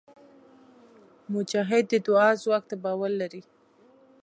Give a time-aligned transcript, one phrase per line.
[1.33, 3.43] مجاهد د دعا ځواک ته باور لري.